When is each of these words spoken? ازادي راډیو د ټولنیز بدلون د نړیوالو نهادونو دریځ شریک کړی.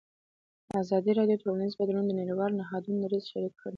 ازادي 0.81 1.11
راډیو 1.19 1.37
د 1.39 1.41
ټولنیز 1.43 1.73
بدلون 1.81 2.05
د 2.07 2.11
نړیوالو 2.21 2.57
نهادونو 2.61 2.99
دریځ 3.03 3.23
شریک 3.31 3.53
کړی. 3.61 3.69